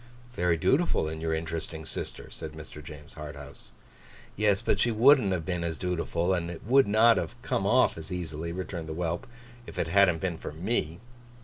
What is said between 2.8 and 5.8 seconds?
James Harthouse. 'Yes, but she wouldn't have been as